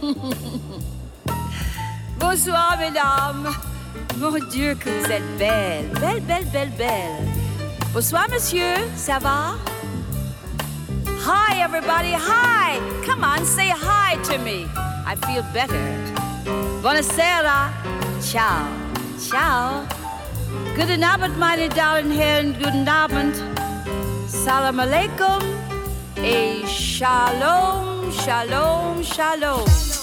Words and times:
Bonsoir, 2.18 2.78
mesdames. 2.78 3.48
Mon 4.18 4.38
Dieu, 4.50 4.74
que 4.74 4.88
vous 4.88 5.10
êtes 5.10 5.38
belle. 5.38 5.90
Belle, 6.00 6.20
belle, 6.20 6.44
belle, 6.46 6.70
belle. 6.70 7.26
Bonsoir, 7.92 8.26
monsieur. 8.30 8.74
Ça 8.96 9.18
va? 9.18 9.54
Hi, 11.26 11.60
everybody. 11.62 12.14
Hi. 12.14 12.80
Come 13.04 13.24
on, 13.24 13.44
say 13.44 13.68
hi 13.70 14.16
to 14.24 14.38
me. 14.38 14.66
I 15.06 15.16
feel 15.26 15.42
better. 15.52 15.94
Buonasera. 16.82 17.70
Ciao. 18.22 18.66
Ciao. 19.18 19.84
Guten 20.76 21.04
Abend, 21.04 21.36
meine 21.38 21.68
Damen 21.68 22.06
und 22.06 22.12
Herren. 22.12 22.54
Guten 22.58 22.88
Abend. 22.88 23.34
Salam 24.26 24.80
alaikum. 24.80 25.40
Et 26.22 26.66
shalom, 26.66 27.99
shalom, 28.10 29.02
shalom. 29.02 29.99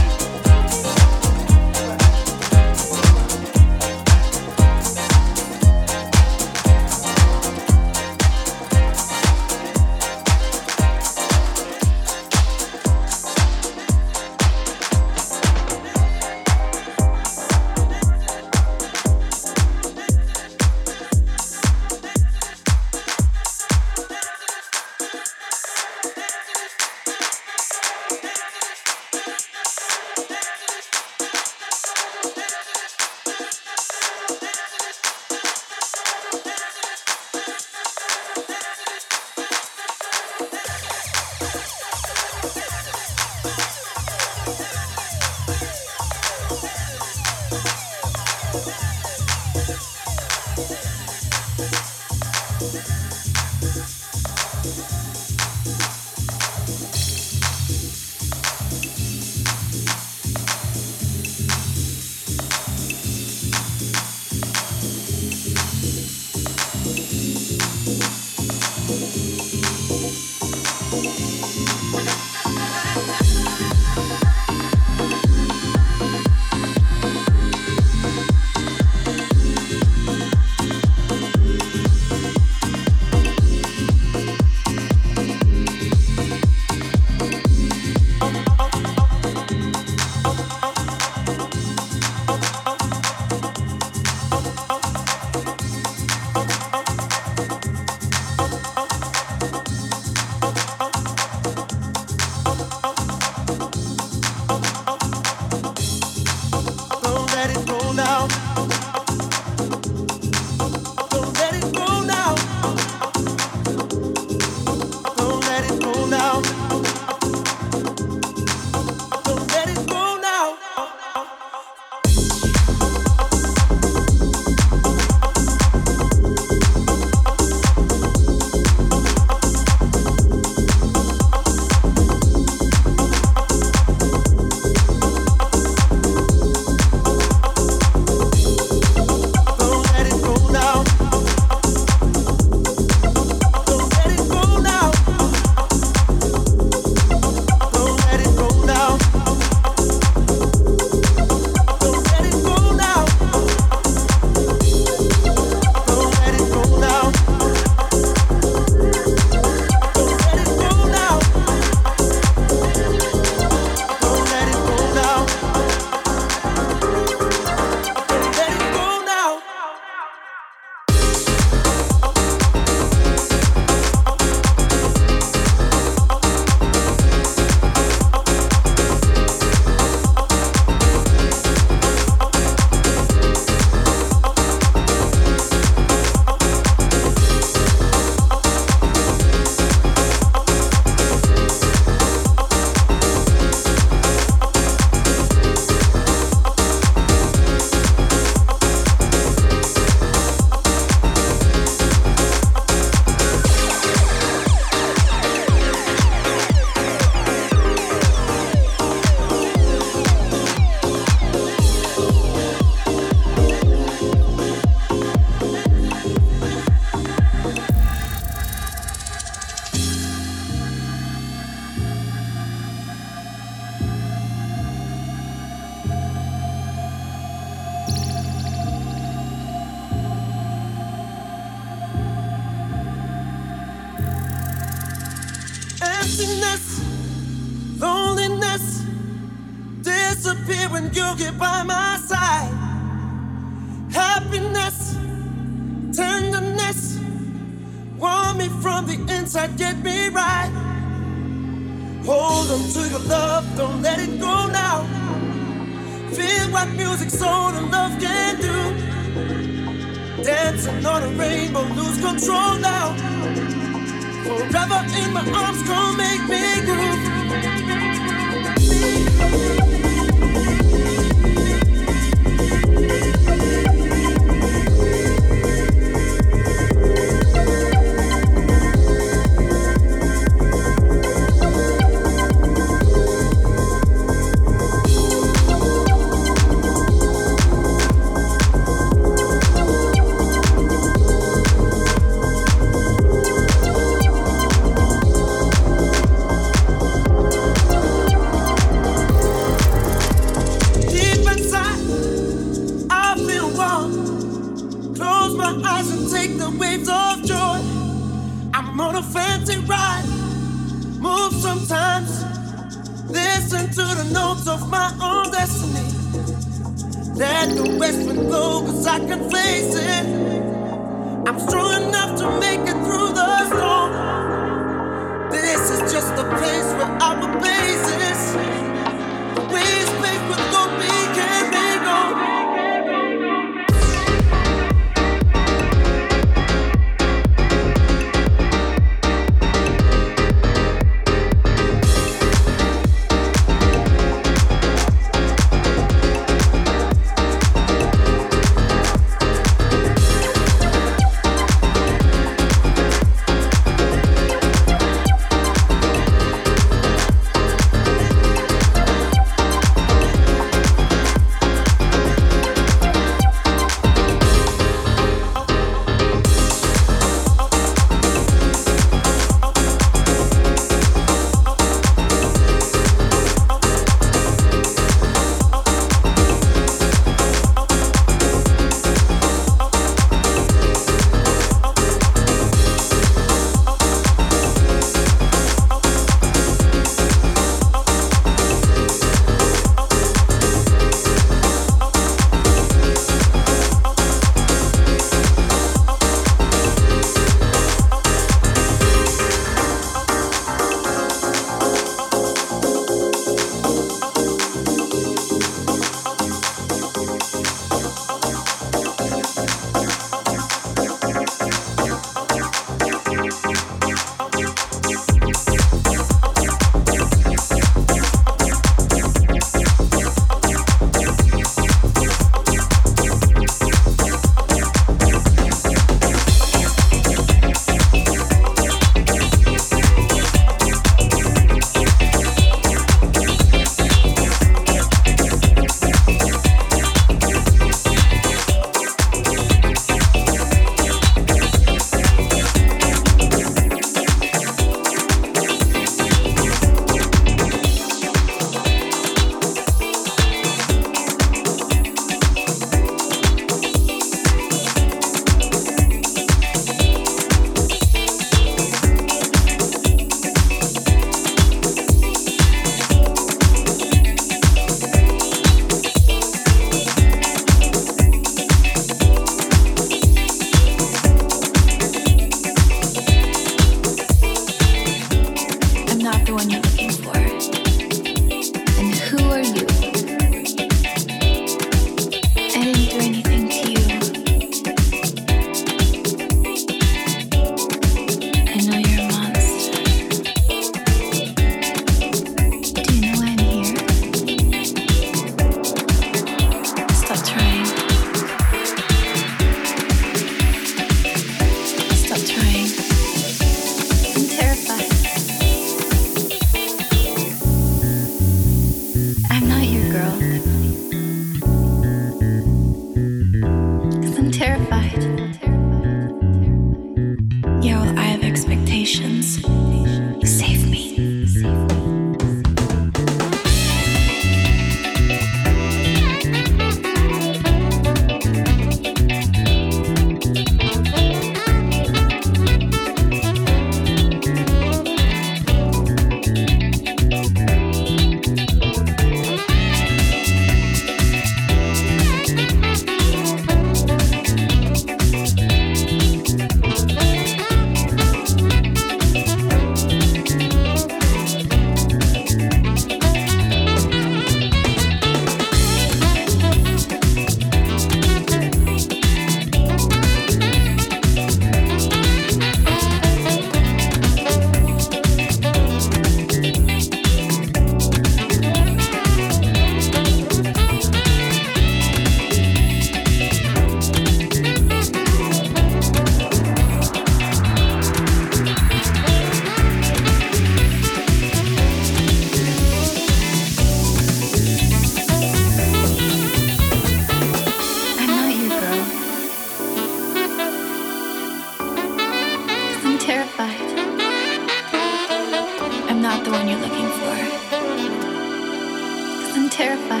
terrified. 599.66 600.00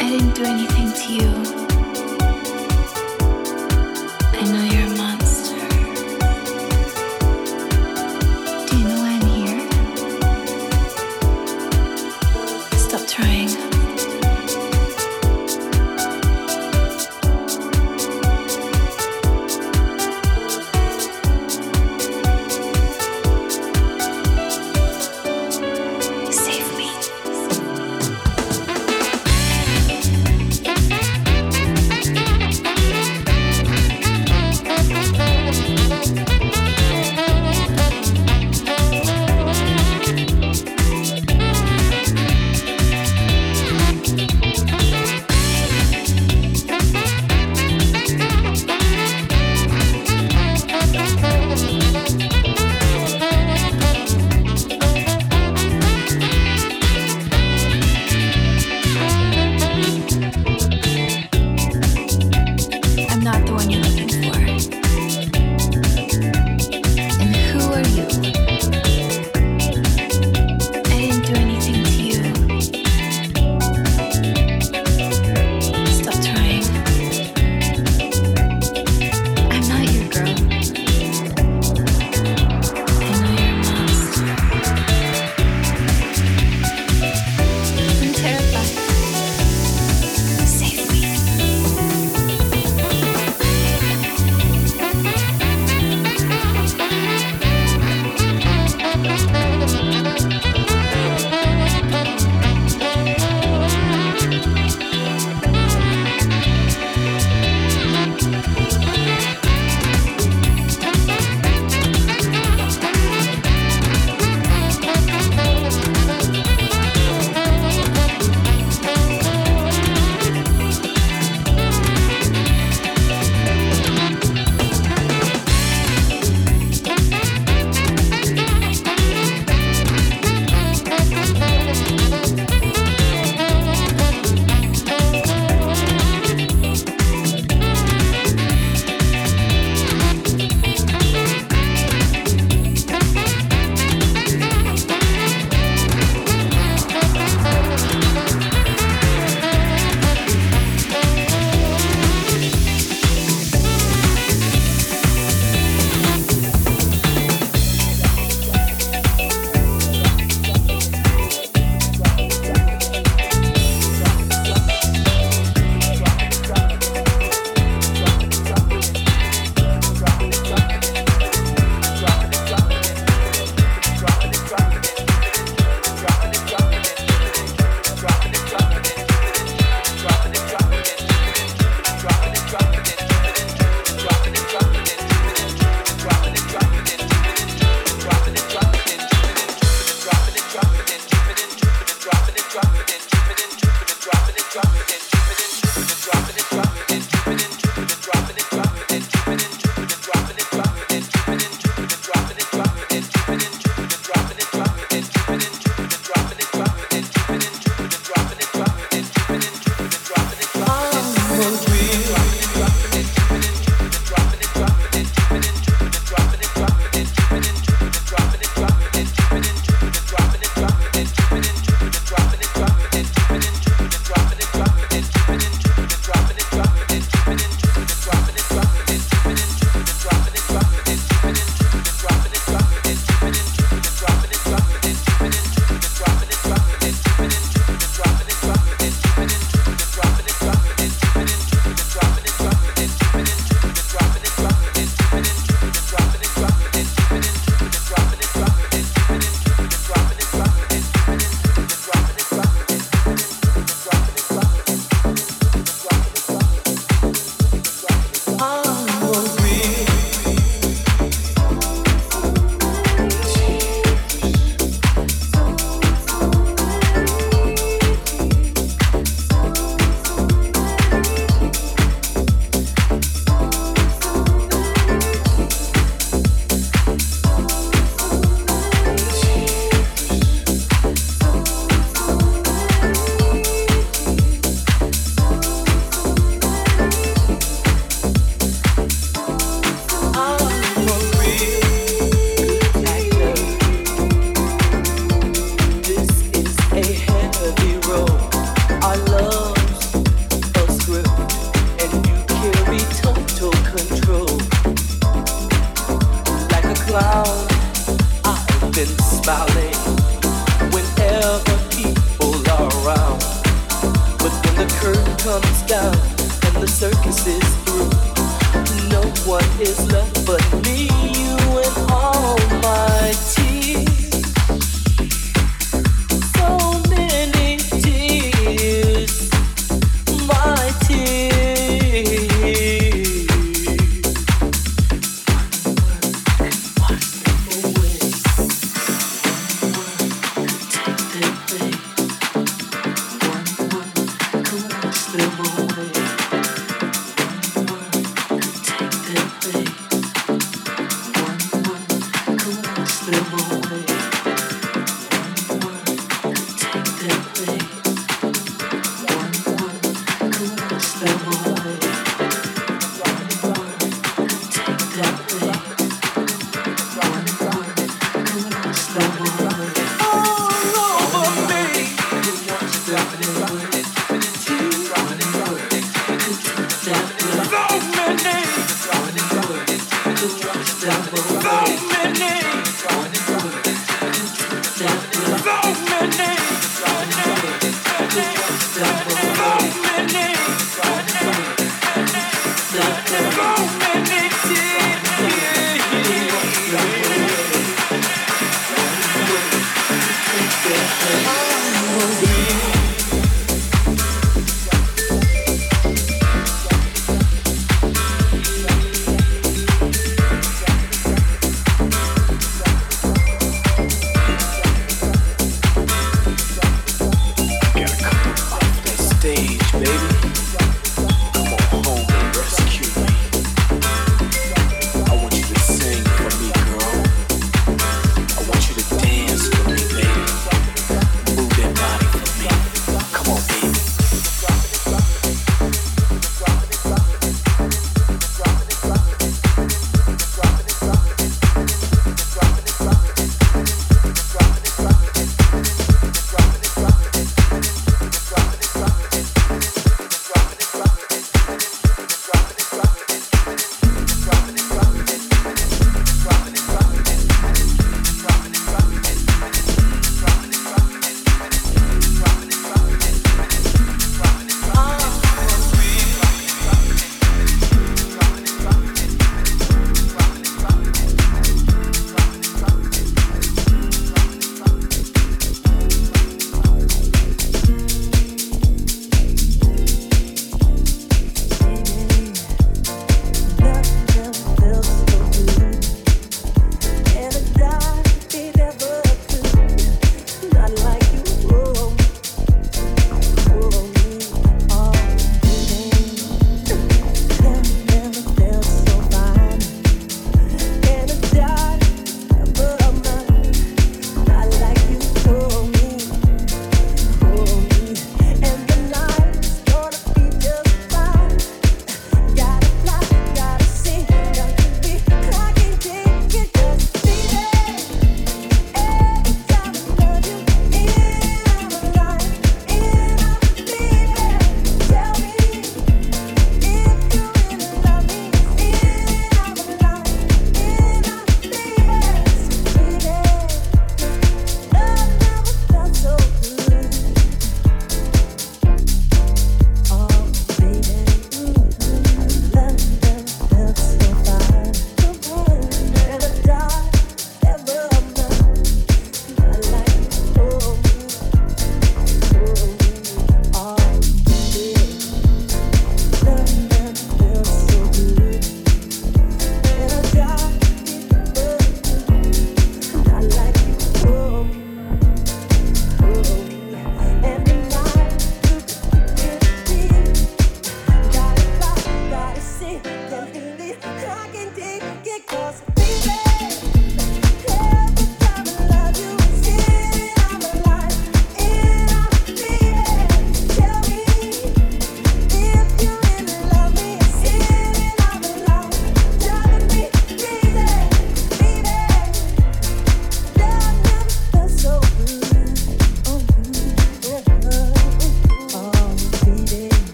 I 0.00 0.08
didn't 0.10 0.34
do 0.34 0.42
anything. 0.44 0.71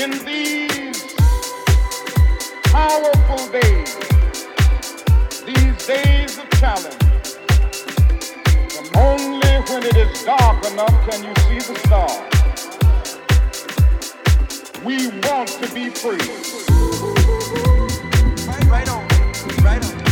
in 0.00 0.12
these 0.24 1.14
powerful 2.72 3.36
days, 3.52 3.94
these 5.44 5.86
days 5.86 6.38
of 6.38 6.48
challenge, 6.58 6.96
only 8.96 9.54
when 9.68 9.82
it 9.84 9.96
is 9.96 10.24
dark 10.24 10.64
enough 10.72 11.10
can 11.10 11.22
you 11.22 11.34
see 11.44 11.58
the 11.70 11.78
stars. 11.84 12.32
We 14.86 15.08
want 15.28 15.48
to 15.48 15.74
be 15.74 15.90
free. 15.90 16.16
Right, 18.46 18.64
right 18.70 18.88
on, 18.88 19.06
right 19.62 19.84
on. 19.84 20.09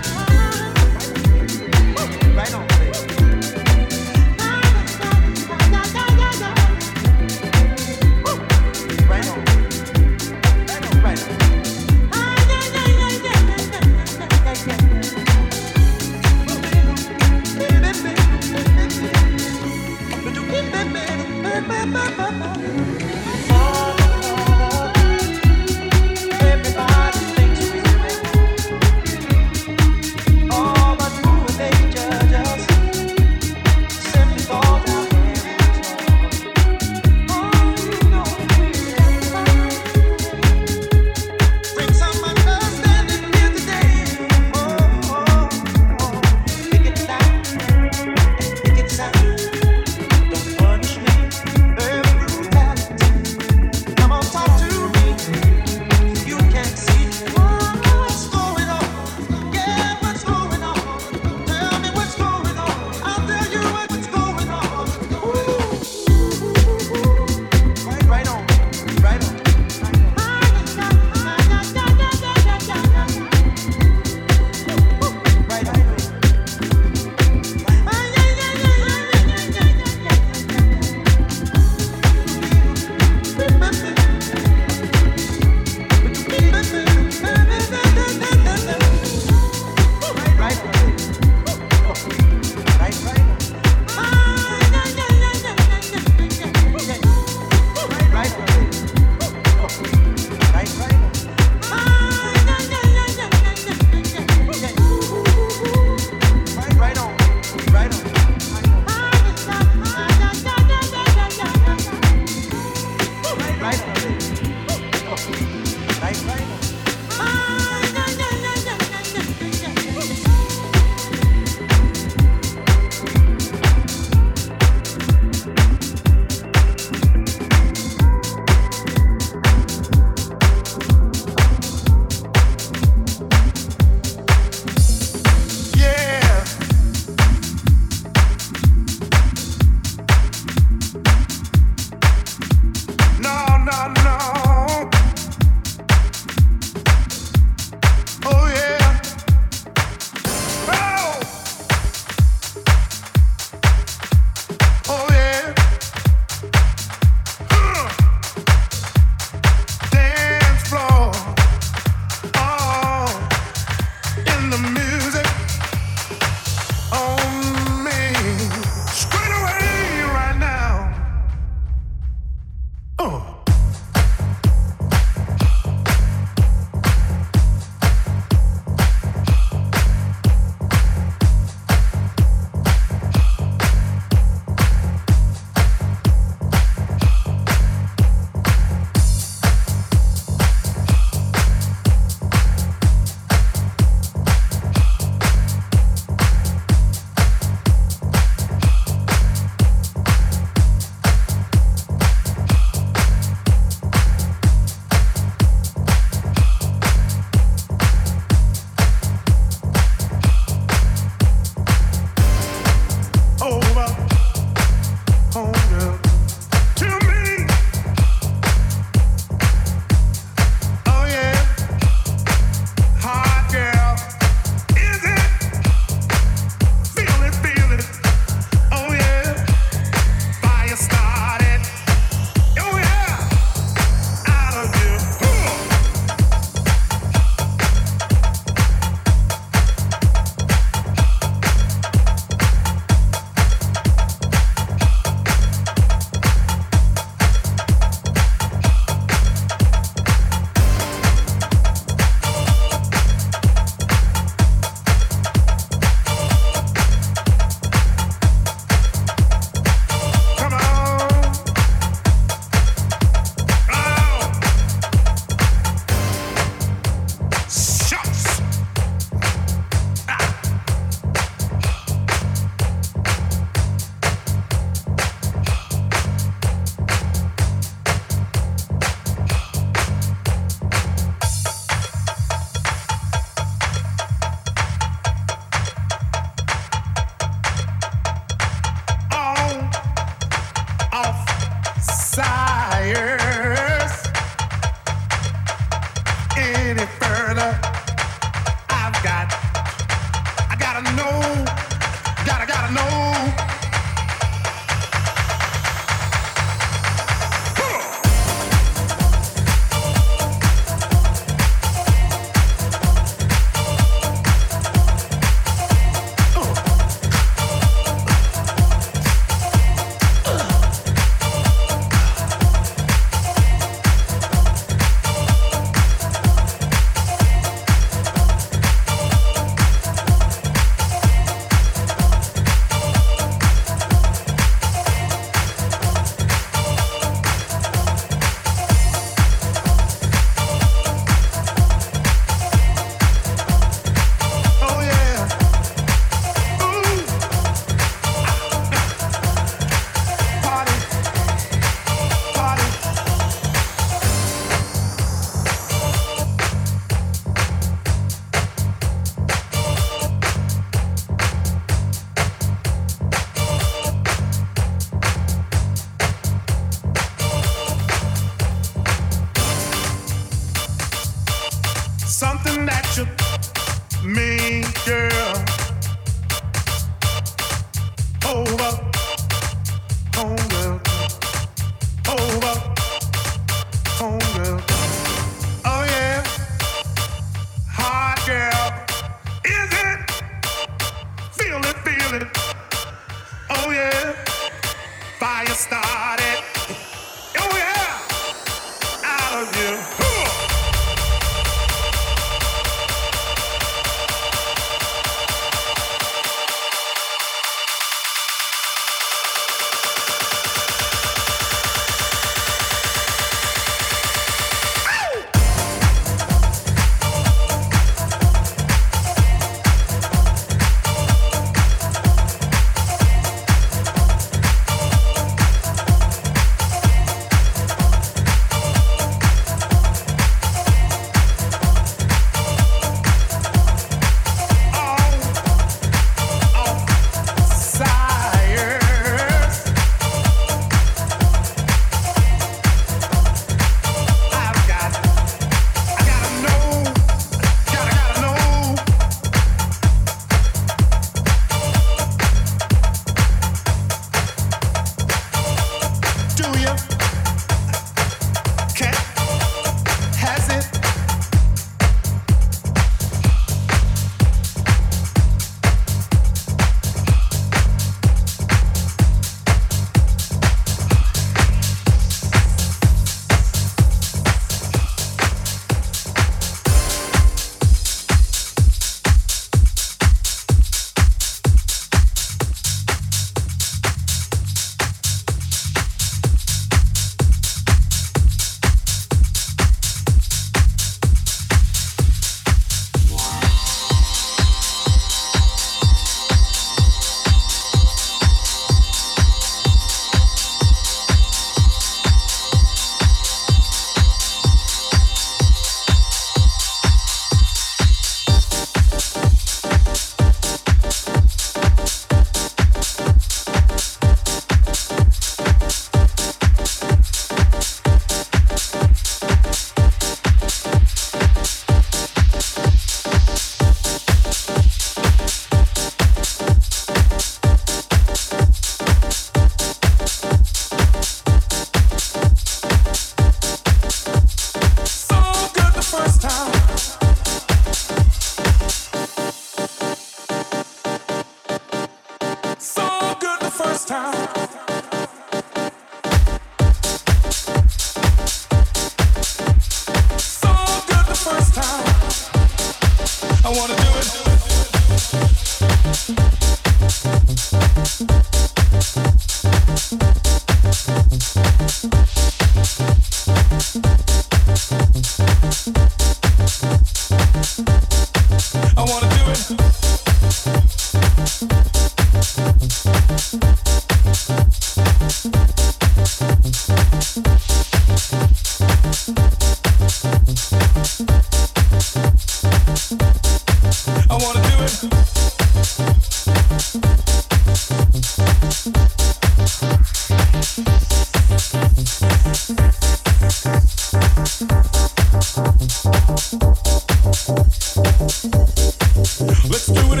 Let's 597.74 599.66
do 599.66 599.92
it 599.94 600.00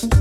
again. 0.00 0.15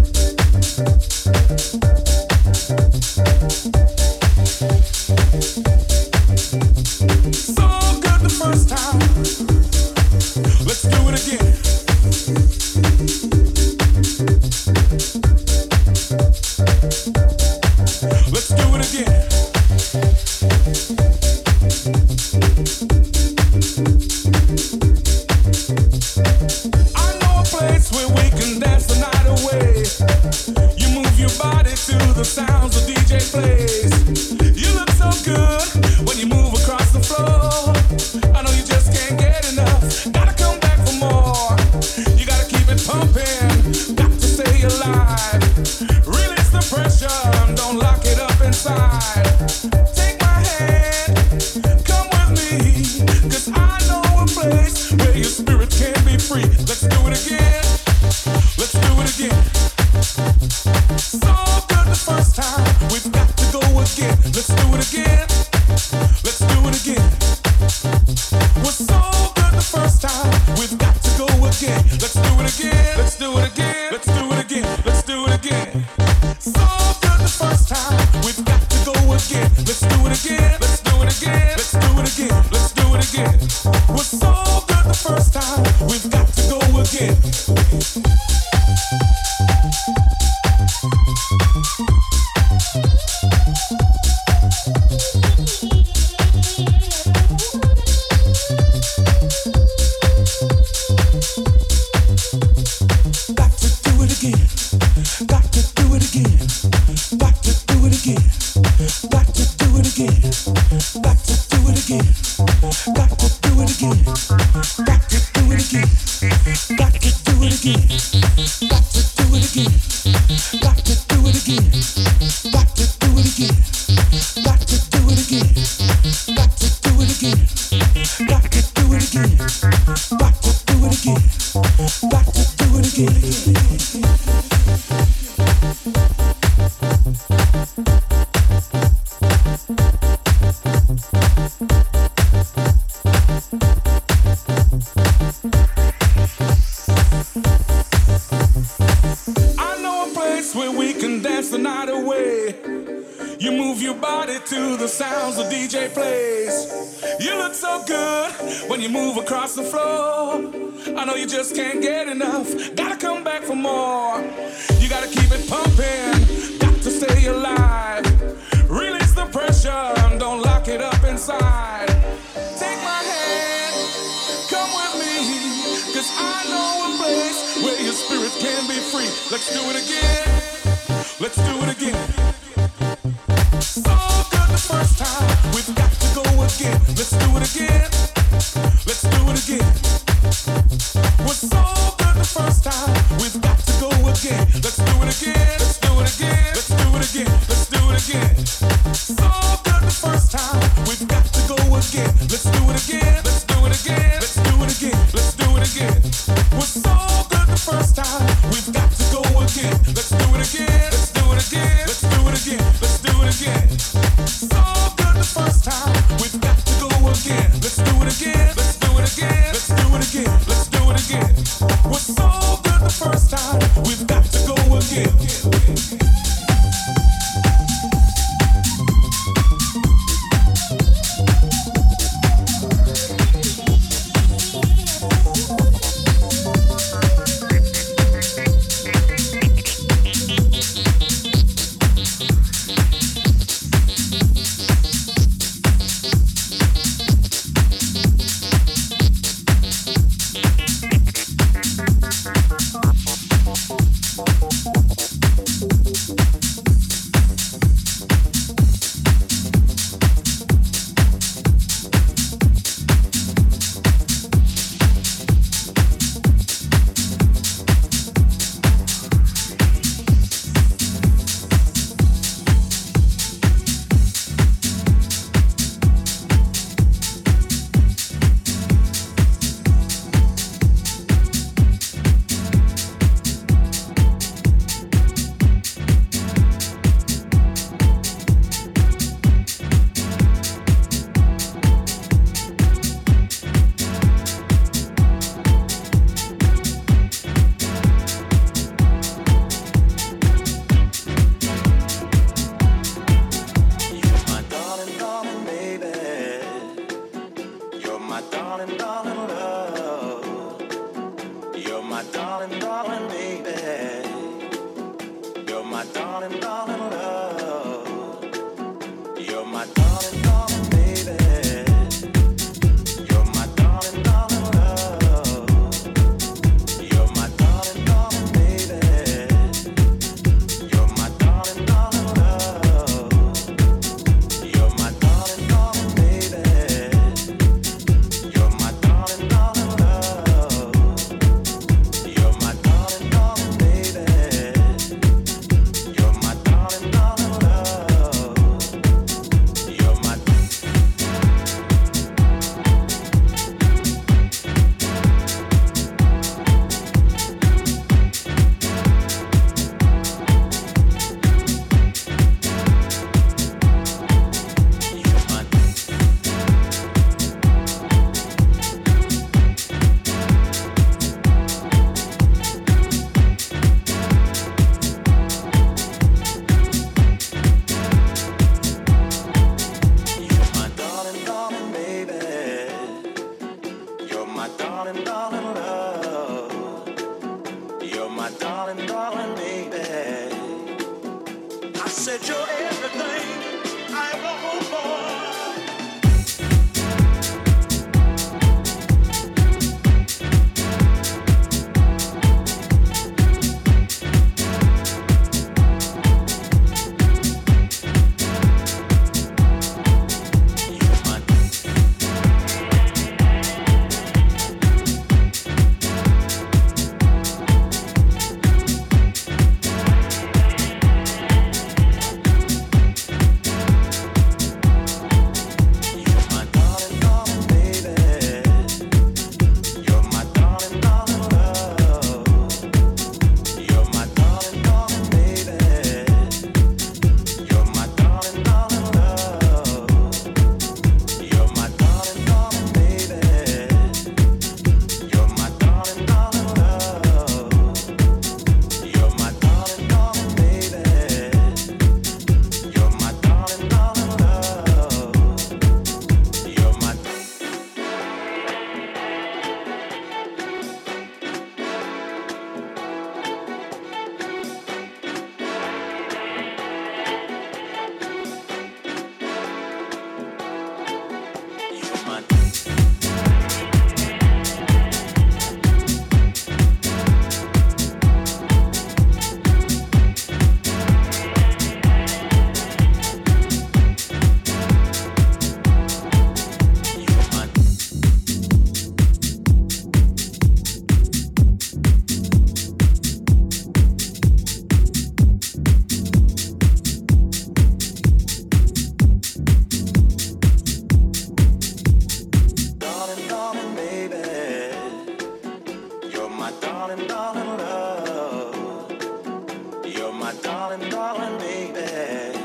darling, 510.77 510.89
darling, 510.89 511.37
baby. 511.39 512.35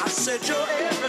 I 0.00 0.08
said 0.08 0.46
you're. 0.48 1.01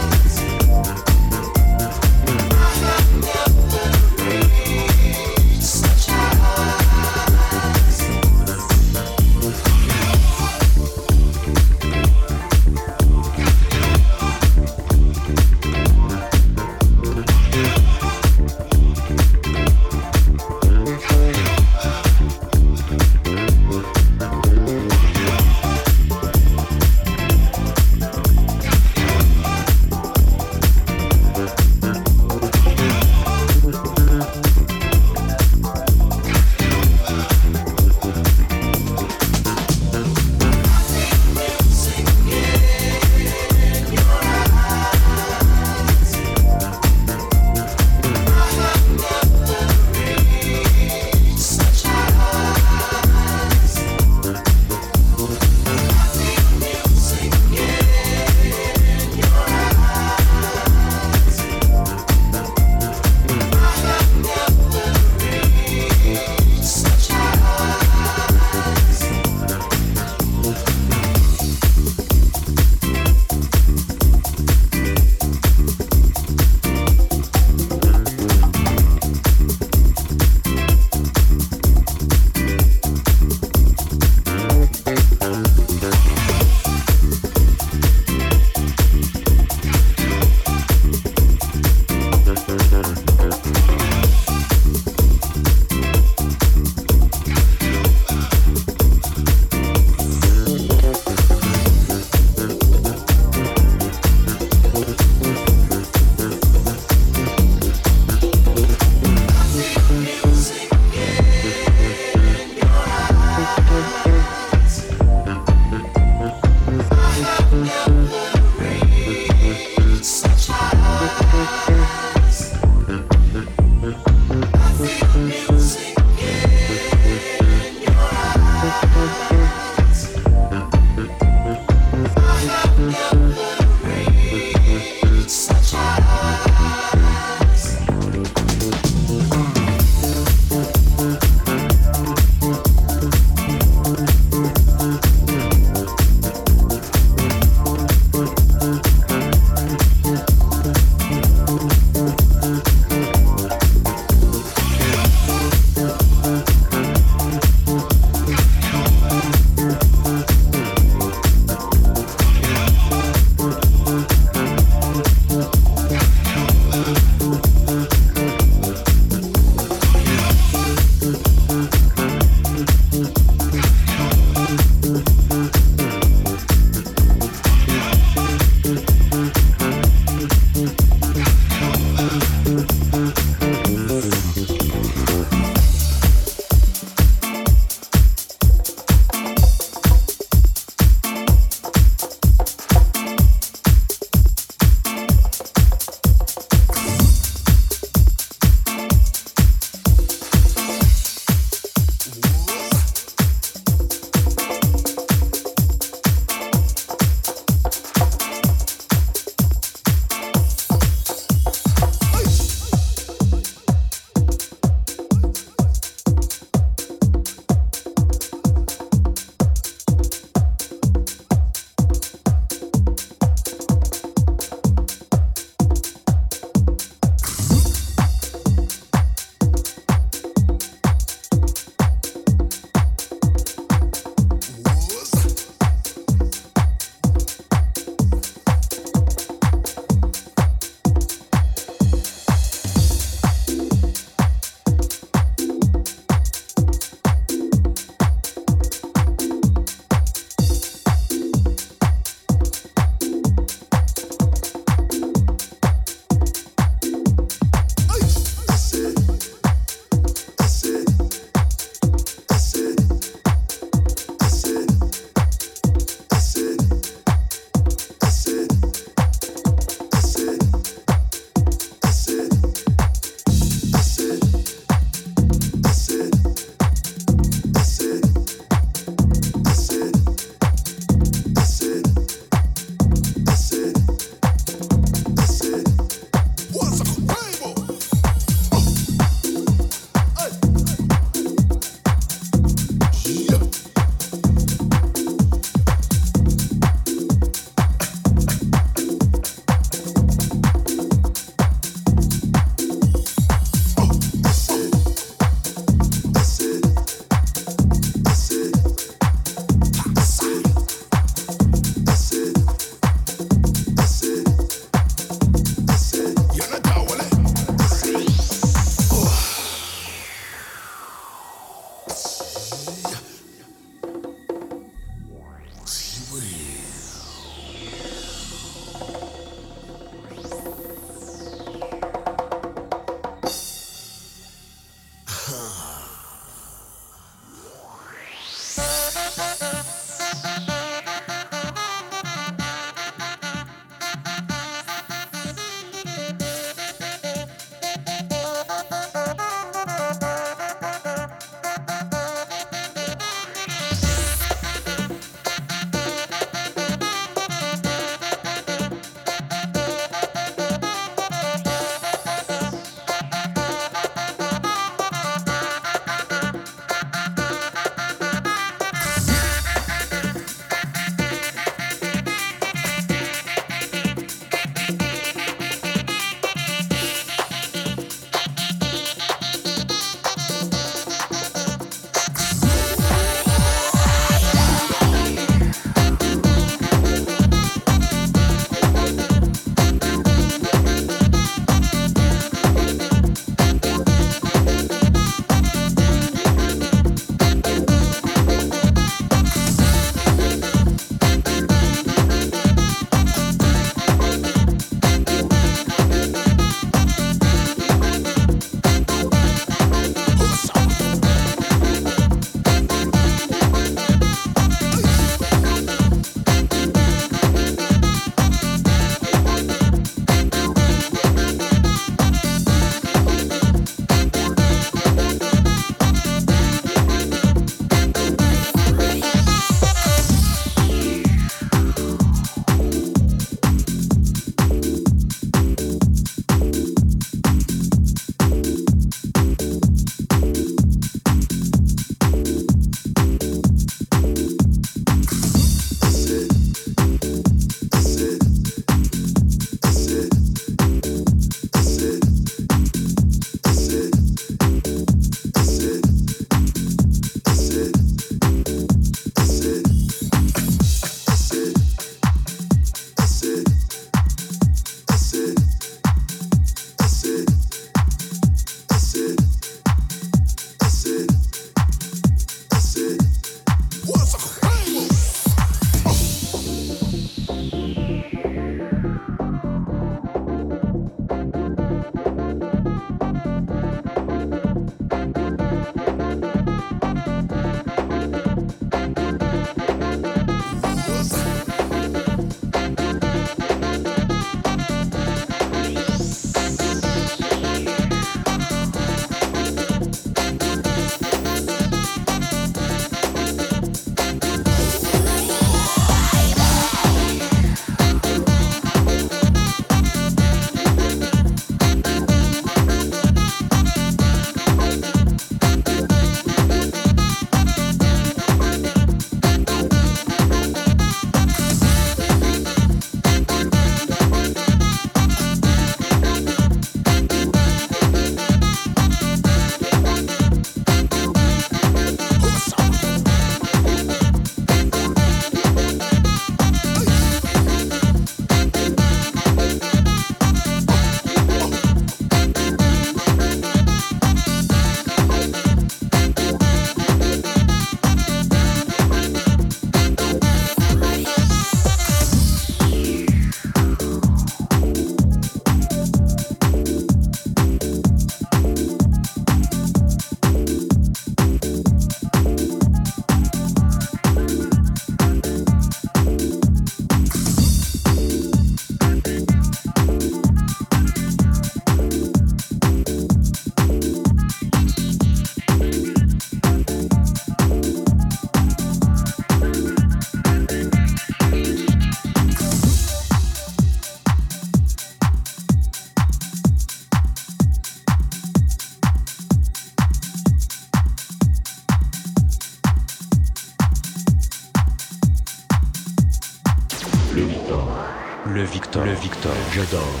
J'adore. 599.54 600.00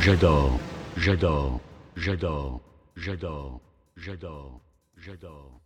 J'adore. 0.00 0.60
J'adore. 0.96 1.60
J'adore. 1.96 2.60
J'adore. 2.94 3.60
J'adore. 3.96 4.60
J'adore. 4.96 5.60